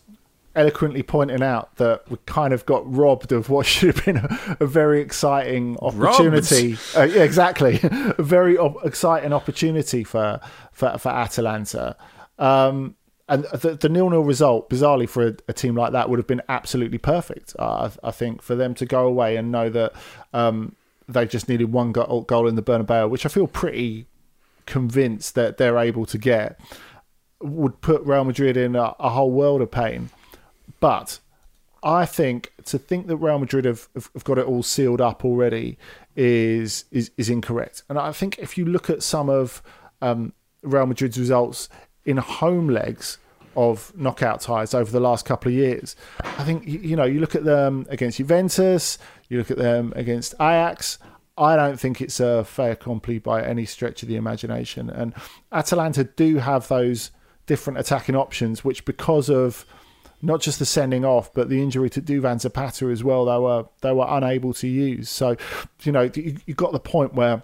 [0.56, 4.58] eloquently pointing out that we kind of got robbed of what should have been a,
[4.60, 6.78] a very exciting opportunity.
[6.96, 10.40] Uh, yeah, exactly, a very op- exciting opportunity for
[10.72, 11.96] for, for Atalanta.
[12.40, 12.96] Um,
[13.30, 16.42] and the, the nil-nil result, bizarrely for a, a, team like that, would have been
[16.50, 17.56] absolutely perfect.
[17.58, 19.94] Uh, I, I, think for them to go away and know that
[20.34, 20.76] um,
[21.08, 24.08] they just needed one goal, goal in the Bernabeu, which I feel pretty
[24.66, 26.60] convinced that they're able to get,
[27.42, 30.10] would put Real Madrid in a, a whole world of pain.
[30.80, 31.20] But
[31.84, 35.78] I think to think that Real Madrid have, have got it all sealed up already
[36.16, 37.84] is is, is incorrect.
[37.90, 39.62] And I think if you look at some of
[40.02, 41.70] um, Real Madrid's results
[42.06, 43.18] in home legs
[43.56, 47.36] of knockout ties over the last couple of years, I think you know you look
[47.36, 48.98] at them against Juventus,
[49.30, 51.00] you look at them against Ajax.
[51.38, 54.90] I don't think it's a fait accompli by any stretch of the imagination.
[54.90, 55.16] And
[55.52, 57.10] Atalanta do have those
[57.48, 59.66] different attacking options, which because of
[60.24, 63.26] not just the sending off, but the injury to Duvan Zapata as well.
[63.26, 65.10] They were they were unable to use.
[65.10, 65.36] So,
[65.84, 67.44] you know, you, you got the point where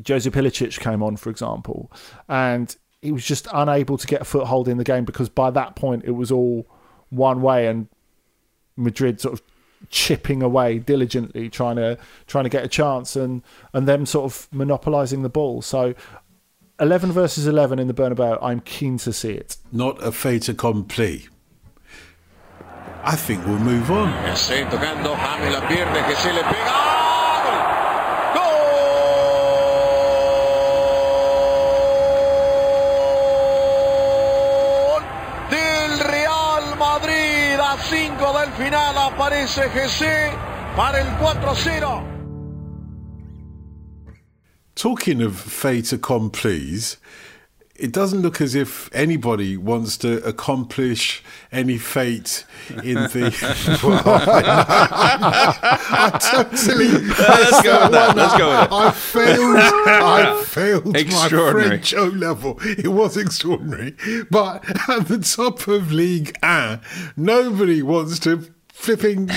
[0.00, 1.92] Josip Ilicic came on, for example,
[2.28, 5.76] and he was just unable to get a foothold in the game because by that
[5.76, 6.66] point it was all
[7.10, 7.88] one way, and
[8.76, 9.42] Madrid sort of
[9.90, 13.42] chipping away diligently, trying to trying to get a chance, and
[13.74, 15.60] and them sort of monopolising the ball.
[15.60, 15.94] So
[16.80, 19.58] 11 versus 11 in the Bernabeu, I'm keen to see it.
[19.72, 21.28] Not a fait accompli.
[23.08, 24.12] I think we'll move on.
[24.68, 26.74] tocando, James la pierde, que se le pega.
[28.34, 28.62] ¡Gol!
[35.48, 40.32] Del Real Madrid a 5 del final aparece GC
[40.74, 42.02] para el 4-0.
[44.74, 46.98] Talking of fait accomplis,
[47.78, 52.44] it doesn't look as if anybody wants to accomplish any fate
[52.82, 53.80] in the.
[53.82, 56.88] well, I, I, totally.
[56.88, 58.16] Let's go with that.
[58.16, 58.72] Let's go with it.
[58.72, 59.56] I failed.
[59.56, 62.58] I failed my French O level.
[62.62, 63.94] It was extraordinary,
[64.30, 66.80] but at the top of League A,
[67.16, 69.28] nobody wants to flipping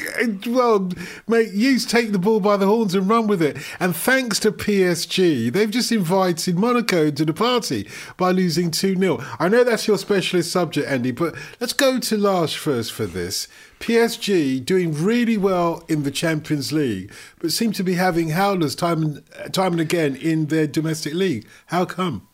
[0.46, 0.90] well
[1.28, 3.58] mate you take the ball by the horns and run with it.
[3.78, 9.48] And thanks to PSG they've just invited Monaco to the party by losing 2-0 I
[9.48, 13.48] know that's your specialist subject Andy but let's go to Lars first for this.
[13.80, 19.02] PSG doing really well in the Champions League but seem to be having howlers time
[19.02, 21.46] and time and again in their domestic league.
[21.66, 22.26] How come?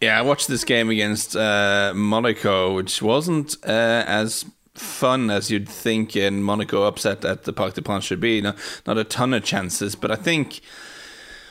[0.00, 4.44] Yeah, I watched this game against uh, Monaco, which wasn't uh, as
[4.80, 8.40] fun as you'd think in Monaco upset at the Parc des Princes should be.
[8.40, 8.54] No,
[8.86, 10.60] not a ton of chances, but I think.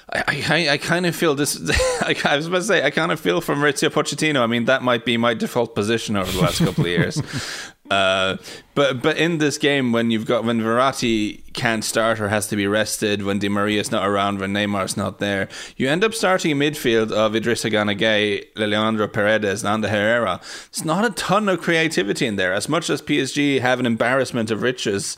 [0.10, 1.58] I, I, I kind of feel this.
[2.02, 4.42] I, was about to say I kind of feel for Mauricio Pochettino.
[4.42, 7.22] I mean, that might be my default position over the last couple of years.
[7.90, 8.38] Uh,
[8.76, 12.56] but but in this game, when you've got when Verratti can't start or has to
[12.56, 16.52] be rested, when Di Maria's not around, when Neymar's not there, you end up starting
[16.52, 20.40] a midfield of Idrissa Gana Gueye, Leandro Paredes, and Herrera.
[20.68, 22.54] It's not a ton of creativity in there.
[22.54, 25.16] As much as PSG have an embarrassment of riches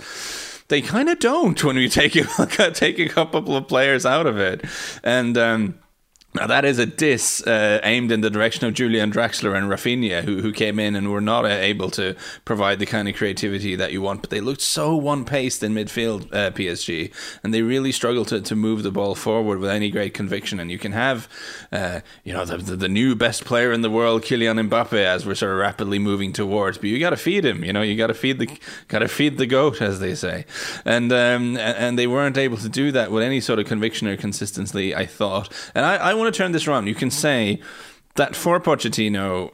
[0.69, 4.37] they kind of don't when we take a, take a couple of players out of
[4.37, 4.63] it,
[5.03, 5.37] and.
[5.37, 5.79] Um,
[6.35, 10.23] now that is a diss uh, aimed in the direction of Julian Draxler and Rafinha,
[10.23, 12.15] who who came in and were not uh, able to
[12.45, 14.21] provide the kind of creativity that you want.
[14.21, 17.11] But they looked so one paced in midfield, uh, PSG,
[17.43, 20.59] and they really struggled to, to move the ball forward with any great conviction.
[20.59, 21.27] And you can have,
[21.71, 25.25] uh, you know, the, the, the new best player in the world, Kylian Mbappe, as
[25.25, 26.77] we're sort of rapidly moving towards.
[26.77, 27.63] But you got to feed him.
[27.63, 30.45] You know, you got to feed the got to feed the goat, as they say.
[30.85, 34.15] And um, and they weren't able to do that with any sort of conviction or
[34.15, 34.93] consistency.
[34.93, 36.87] I thought, and I, I want to turn this around.
[36.87, 37.61] You can say
[38.15, 39.53] that for Pochettino,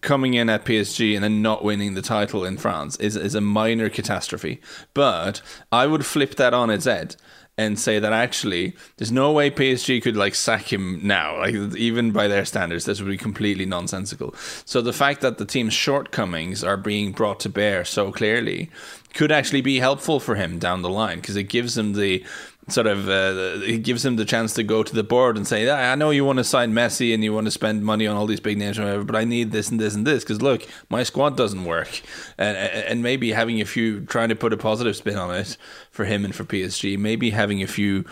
[0.00, 3.40] coming in at PSG and then not winning the title in France is is a
[3.40, 4.60] minor catastrophe.
[4.94, 5.42] But
[5.72, 7.16] I would flip that on its head
[7.58, 11.38] and say that actually there's no way PSG could like sack him now.
[11.38, 14.34] Like even by their standards, this would be completely nonsensical.
[14.64, 18.70] So the fact that the team's shortcomings are being brought to bear so clearly
[19.12, 22.24] could actually be helpful for him down the line because it gives him the
[22.68, 25.68] sort of uh, it gives him the chance to go to the board and say,
[25.70, 28.26] I know you want to sign Messi and you want to spend money on all
[28.26, 31.02] these big names, whatever, but I need this and this and this because look, my
[31.02, 32.02] squad doesn't work,
[32.38, 35.56] and and maybe having a few trying to put a positive spin on it
[36.00, 38.06] for him and for PSG, maybe having a few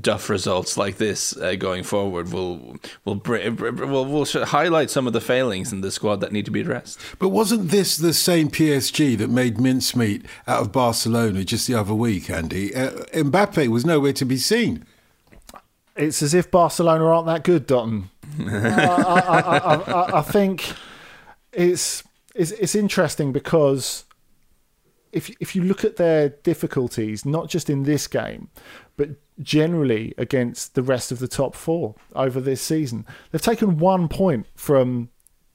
[0.00, 5.20] duff results like this uh, going forward will will will will highlight some of the
[5.20, 6.98] failings in the squad that need to be addressed.
[7.18, 11.92] But wasn't this the same PSG that made mincemeat out of Barcelona just the other
[11.92, 12.74] week, Andy?
[12.74, 14.86] Uh, Mbappe was nowhere to be seen.
[15.94, 18.04] It's as if Barcelona aren't that good, Dotun.
[18.40, 20.72] I, I, I, I, think
[21.52, 22.02] it's,
[22.34, 24.04] it's it's interesting because
[25.14, 28.48] if if you look at their difficulties, not just in this game,
[28.96, 34.08] but generally against the rest of the top four over this season, they've taken one
[34.08, 35.08] point from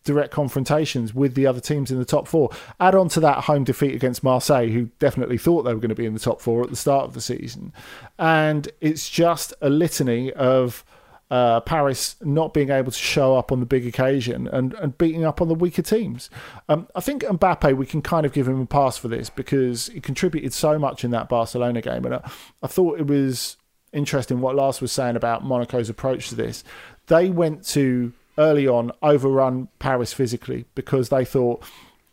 [0.06, 2.50] direct confrontations with the other teams in the top four.
[2.80, 5.96] Add on to that home defeat against Marseille, who definitely thought they were going to
[5.96, 7.74] be in the top four at the start of the season,
[8.18, 10.84] and it's just a litany of
[11.30, 15.26] uh, Paris not being able to show up on the big occasion and, and beating
[15.26, 16.30] up on the weaker teams.
[16.68, 19.88] Um, I think Mbappe, we can kind of give him a pass for this because
[19.88, 22.06] he contributed so much in that Barcelona game.
[22.06, 22.32] And I,
[22.64, 23.58] I thought it was
[23.94, 26.64] interesting what Lars was saying about Monaco's approach to this.
[27.08, 31.64] They went to early on overrun Paris physically because they thought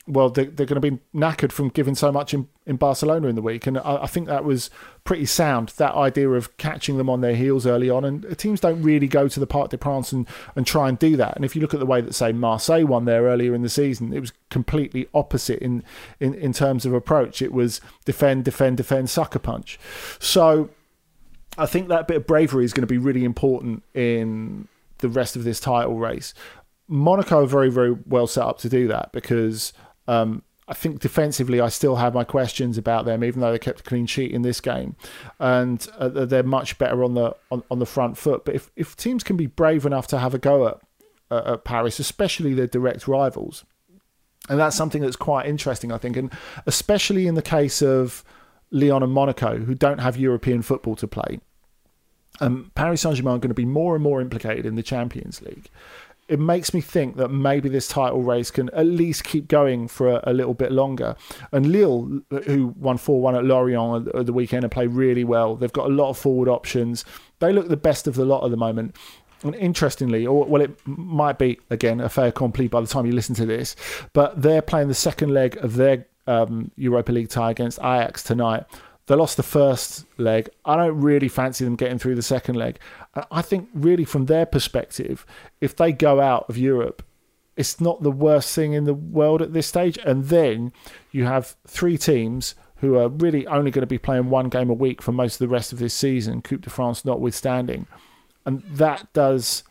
[0.09, 3.35] well, they're, they're going to be knackered from giving so much in, in Barcelona in
[3.35, 3.67] the week.
[3.67, 4.71] And I, I, think that was
[5.03, 8.05] pretty sound, that idea of catching them on their heels early on.
[8.05, 11.17] And teams don't really go to the Parc des Princes and, and try and do
[11.17, 11.35] that.
[11.35, 13.69] And if you look at the way that, say, Marseille won there earlier in the
[13.69, 15.83] season, it was completely opposite in,
[16.21, 17.43] in, in terms of approach.
[17.43, 19.77] It was defend, defend, defend, sucker punch.
[20.21, 20.71] So
[21.59, 25.35] I think that bit of bravery is going to be really important in the rest
[25.35, 26.33] of this title race.
[26.89, 29.73] Monaco are very, very well set up to do that because
[30.09, 33.81] um, I think defensively, I still have my questions about them, even though they kept
[33.81, 34.97] a clean sheet in this game,
[35.39, 38.45] and uh, they're much better on the on, on the front foot.
[38.45, 40.81] But if, if teams can be brave enough to have a go at,
[41.31, 43.65] uh, at Paris, especially their direct rivals,
[44.49, 46.33] and that's something that's quite interesting, I think, and
[46.67, 48.25] especially in the case of
[48.73, 51.41] Lyon and Monaco, who don't have European football to play.
[52.41, 55.41] Um, Paris Saint Germain are going to be more and more implicated in the Champions
[55.41, 55.71] League
[56.29, 60.09] it makes me think that maybe this title race can at least keep going for
[60.09, 61.15] a, a little bit longer.
[61.53, 65.57] And Lille, who won 4 1 at Lorient at the weekend and played really well,
[65.57, 67.05] they've got a lot of forward options.
[67.39, 68.97] They look the best of the lot at the moment.
[69.43, 73.13] And interestingly, or well, it might be again a fair accompli by the time you
[73.13, 73.77] listen to this,
[74.15, 78.65] but they're playing the second leg of their um, Europa League tie against Ajax tonight.
[79.07, 80.49] They lost the first leg.
[80.65, 82.79] I don't really fancy them getting through the second leg.
[83.31, 85.25] I think, really, from their perspective,
[85.61, 87.05] if they go out of Europe,
[87.57, 89.99] it's not the worst thing in the world at this stage.
[90.05, 90.73] And then
[91.13, 94.75] you have three teams who are really only going to be playing one game a
[94.75, 97.87] week for most of the rest of this season, Coupe de France notwithstanding.
[98.45, 99.63] And that does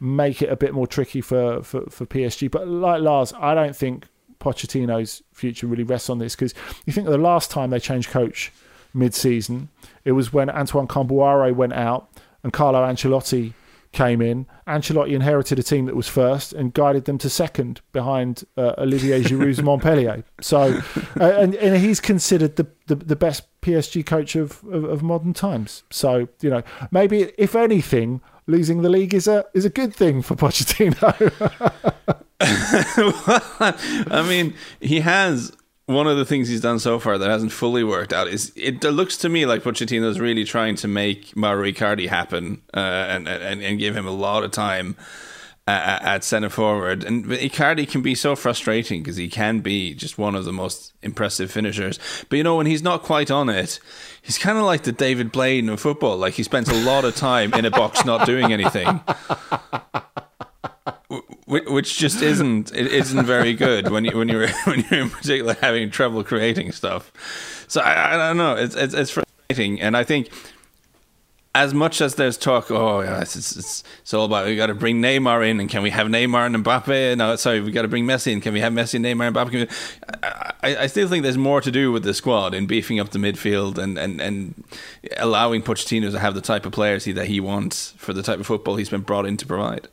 [0.00, 2.50] make it a bit more tricky for, for, for PSG.
[2.50, 4.06] But like Lars, I don't think
[4.40, 6.54] Pochettino's future really rests on this because
[6.86, 8.52] you think the last time they changed coach
[8.94, 9.68] mid-season.
[10.04, 12.08] It was when Antoine Kombouaré went out
[12.42, 13.52] and Carlo Ancelotti
[13.94, 14.46] came in.
[14.66, 19.22] Ancelotti inherited a team that was first and guided them to second behind uh, Olivier
[19.22, 20.24] Giroud's Montpellier.
[20.40, 20.80] So,
[21.18, 25.32] uh, and, and he's considered the, the, the best PSG coach of, of, of, modern
[25.32, 25.84] times.
[25.90, 30.20] So, you know, maybe if anything, losing the league is a is a good thing
[30.20, 31.32] for Pochettino.
[34.10, 35.52] I mean, he has
[35.86, 38.82] one of the things he's done so far that hasn't fully worked out is it
[38.84, 43.62] looks to me like Pochettino's really trying to make Mauro Icardi happen uh, and, and
[43.62, 44.96] and give him a lot of time
[45.66, 47.04] uh, at centre forward.
[47.04, 50.92] And Icardi can be so frustrating because he can be just one of the most
[51.02, 51.98] impressive finishers.
[52.28, 53.78] But you know, when he's not quite on it,
[54.22, 56.16] he's kind of like the David Blaine of football.
[56.16, 59.00] Like he spends a lot of time in a box not doing anything
[61.46, 65.54] which just isn't it isn't very good when you when you're when you're in particular
[65.60, 67.12] having trouble creating stuff.
[67.68, 68.54] So I, I don't know.
[68.54, 70.30] It's, it's it's frustrating, and I think
[71.54, 75.00] as much as there's talk, oh it's, it's, it's all about we got to bring
[75.00, 77.16] Neymar in, and can we have Neymar and Mbappe?
[77.16, 78.40] No, sorry, we got to bring Messi in.
[78.40, 80.52] Can we have Messi, Neymar, and Mbappe?
[80.62, 83.20] I, I still think there's more to do with the squad in beefing up the
[83.20, 84.64] midfield and, and, and
[85.16, 88.40] allowing Pochettino to have the type of players he, that he wants for the type
[88.40, 89.86] of football he's been brought in to provide.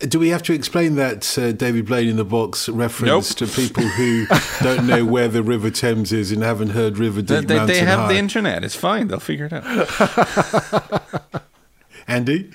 [0.00, 3.50] Do we have to explain that uh, David Blaine in the box reference nope.
[3.50, 4.26] to people who
[4.62, 7.80] don't know where the River Thames is and haven't heard River Deep they, Mountain They
[7.80, 8.12] have High.
[8.12, 8.64] the internet.
[8.64, 9.08] It's fine.
[9.08, 11.02] They'll figure it out.
[12.08, 12.50] Andy?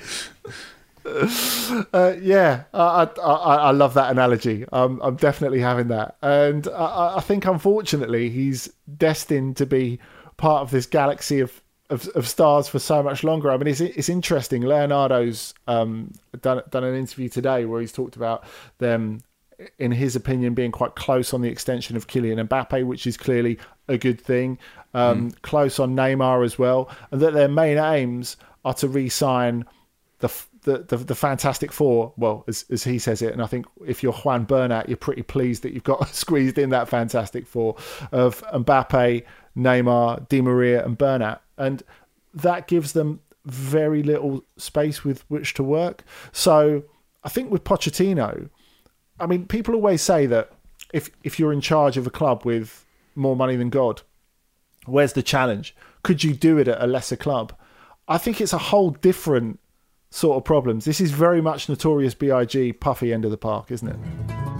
[1.04, 4.66] Uh, yeah, I, I, I love that analogy.
[4.72, 10.00] Um, I'm definitely having that, and I, I think unfortunately he's destined to be
[10.38, 11.62] part of this galaxy of
[11.92, 13.52] of, of stars for so much longer.
[13.52, 14.64] I mean, it's it's interesting.
[14.64, 18.46] Leonardo's um, done done an interview today where he's talked about
[18.80, 19.22] them,
[19.78, 23.60] in his opinion, being quite close on the extension of Kylian Mbappe, which is clearly
[23.88, 24.58] a good thing.
[24.94, 25.42] Um, mm.
[25.42, 29.66] Close on Neymar as well, and that their main aims are to re-sign
[30.20, 30.32] the.
[30.64, 34.04] The, the, the Fantastic Four, well, as, as he says it, and I think if
[34.04, 37.78] you're Juan Bernat, you're pretty pleased that you've got squeezed in that Fantastic Four
[38.12, 39.24] of Mbappe,
[39.58, 41.84] Neymar, Di Maria, and Bernat and
[42.34, 46.04] that gives them very little space with which to work.
[46.32, 46.84] So
[47.24, 48.50] I think with Pochettino,
[49.20, 50.52] I mean, people always say that
[50.94, 52.86] if if you're in charge of a club with
[53.16, 54.02] more money than God,
[54.86, 55.76] where's the challenge?
[56.04, 57.54] Could you do it at a lesser club?
[58.08, 59.60] I think it's a whole different
[60.10, 60.86] sort of problems.
[60.86, 64.51] This is very much notorious BIG puffy end of the park, isn't it?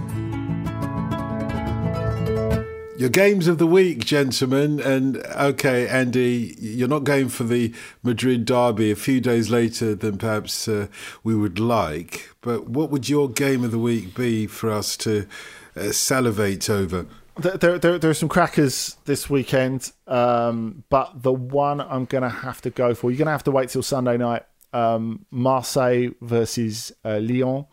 [3.02, 4.78] Your games of the week, gentlemen.
[4.78, 7.74] And okay, Andy, you're not going for the
[8.04, 10.86] Madrid derby a few days later than perhaps uh,
[11.24, 12.30] we would like.
[12.42, 15.26] But what would your game of the week be for us to
[15.74, 17.06] uh, salivate over?
[17.36, 22.28] There, there, there, are some crackers this weekend, um, but the one I'm going to
[22.28, 24.44] have to go for, you're going to have to wait till Sunday night.
[24.72, 27.66] Um, Marseille versus uh, Lyon,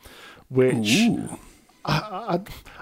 [0.49, 1.37] which I,
[1.85, 2.39] I,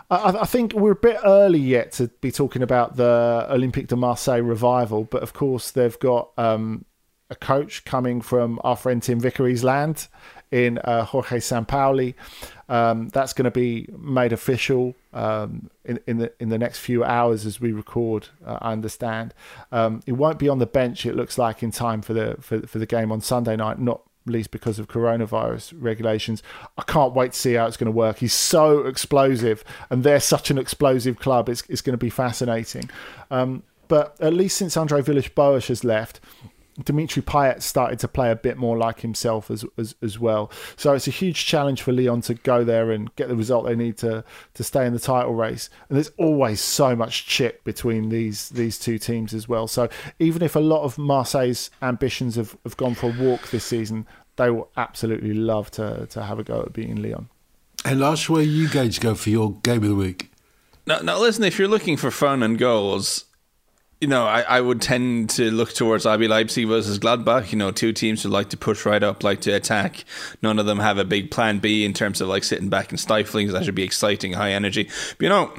[0.09, 3.95] I, I, think we're a bit early yet to be talking about the Olympique de
[3.95, 6.85] Marseille revival, but of course they've got um,
[7.29, 10.07] a coach coming from our friend Tim Vickery's land
[10.51, 12.15] in uh, Jorge Sampaoli.
[12.69, 17.03] Um, that's going to be made official um, in, in the in the next few
[17.03, 18.27] hours as we record.
[18.45, 19.33] Uh, I understand
[19.71, 21.05] um, it won't be on the bench.
[21.05, 23.79] It looks like in time for the for, for the game on Sunday night.
[23.79, 26.43] Not least because of coronavirus regulations.
[26.77, 28.19] I can't wait to see how it's going to work.
[28.19, 31.49] He's so explosive, and they're such an explosive club.
[31.49, 32.89] It's, it's going to be fascinating.
[33.31, 36.19] Um, but at least since Andre Villas-Boas has left,
[36.83, 40.51] Dimitri Payet started to play a bit more like himself as, as as well.
[40.75, 43.75] So it's a huge challenge for Lyon to go there and get the result they
[43.75, 44.23] need to
[44.53, 45.69] to stay in the title race.
[45.89, 49.67] And there's always so much chip between these these two teams as well.
[49.67, 53.65] So even if a lot of Marseille's ambitions have, have gone for a walk this
[53.65, 54.05] season,
[54.35, 57.29] they will absolutely love to to have a go at beating Lyon.
[57.85, 60.31] And Lars, where are you going to go for your game of the week?
[60.85, 63.25] Now, now listen, if you're looking for fun and goals,
[63.99, 67.51] you know, I, I would tend to look towards RB Leipzig versus Gladbach.
[67.51, 70.05] You know, two teams who like to push right up, like to attack.
[70.41, 72.99] None of them have a big plan B in terms of like sitting back and
[72.99, 73.47] stifling.
[73.47, 74.83] That should be exciting, high energy.
[75.17, 75.51] But, you know,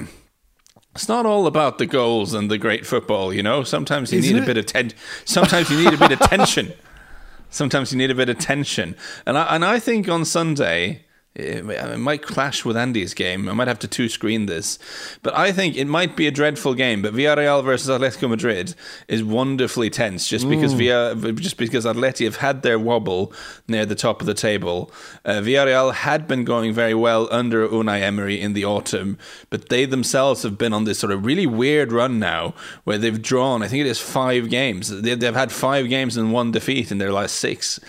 [0.95, 3.33] it's not all about the goals and the great football.
[3.33, 4.43] You know, sometimes you Isn't need it?
[4.43, 4.91] a bit of ten-
[5.25, 6.73] Sometimes you need a bit of tension.
[7.51, 11.03] Sometimes you need a bit of tension, and I, and I think on Sunday
[11.35, 13.47] it might clash with Andy's game.
[13.47, 14.79] I might have to two screen this,
[15.21, 17.01] but I think it might be a dreadful game.
[17.01, 18.73] But Villarreal versus Atletico Madrid
[19.07, 23.31] is wonderfully tense, just because Via, just because Atleti have had their wobble
[23.67, 24.91] near the top of the table.
[25.23, 29.17] Uh, Villarreal had been going very well under Unai Emery in the autumn,
[29.49, 32.55] but they themselves have been on this sort of really weird run now,
[32.85, 33.61] where they've drawn.
[33.61, 34.89] I think it is five games.
[34.89, 37.79] They've had five games and one defeat in their last six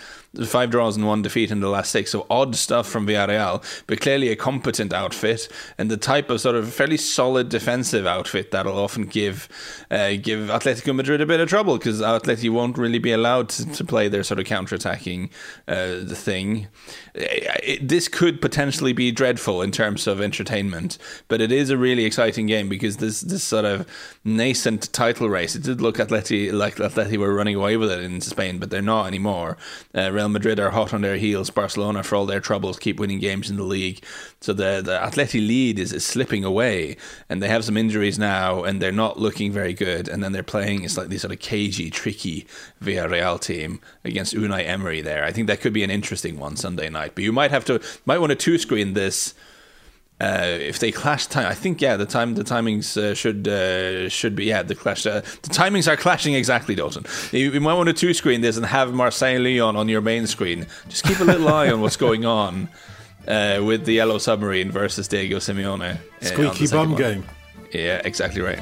[0.45, 2.11] five draws and one defeat in the last six.
[2.11, 6.55] So odd stuff from Villarreal, but clearly a competent outfit and the type of sort
[6.55, 9.49] of fairly solid defensive outfit that'll often give
[9.91, 13.65] uh, give Atletico Madrid a bit of trouble because Atleti won't really be allowed to,
[13.73, 15.29] to play their sort of counter attacking
[15.67, 16.67] uh, thing.
[17.13, 22.05] It, this could potentially be dreadful in terms of entertainment, but it is a really
[22.05, 23.85] exciting game because this this sort of
[24.23, 25.55] nascent title race.
[25.55, 28.81] It did look Atleti like Atleti were running away with it in Spain, but they're
[28.81, 29.57] not anymore.
[29.93, 31.49] Uh, Real Madrid are hot on their heels.
[31.49, 34.03] Barcelona, for all their troubles, keep winning games in the league.
[34.39, 36.95] So the the Atleti lead is, is slipping away,
[37.27, 40.07] and they have some injuries now, and they're not looking very good.
[40.07, 42.45] And then they're playing a slightly sort of cagey, tricky
[42.83, 45.01] Villarreal team against Unai Emery.
[45.01, 47.13] There, I think that could be an interesting one Sunday night.
[47.15, 49.33] But you might have to might want to two screen this
[50.21, 54.07] uh, if they clash time, I think yeah, the time the timings uh, should uh,
[54.07, 55.05] should be yeah the clash.
[55.07, 57.07] Uh, the timings are clashing exactly, Dotun.
[57.33, 60.27] You, you, might want to two screen this and have Marseille Lyon on your main
[60.27, 60.67] screen.
[60.89, 62.69] Just keep a little eye on what's going on
[63.27, 65.97] uh, with the Yellow Submarine versus Diego Simeone.
[65.97, 67.01] Uh, Squeaky bum one.
[67.01, 67.25] game.
[67.73, 68.61] Yeah, exactly right.